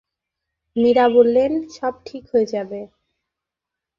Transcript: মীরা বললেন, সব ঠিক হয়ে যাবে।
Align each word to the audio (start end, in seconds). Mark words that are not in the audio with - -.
মীরা 0.75 1.05
বললেন, 1.09 1.51
সব 1.69 1.93
ঠিক 2.05 2.23
হয়ে 2.31 2.47
যাবে। 2.53 2.79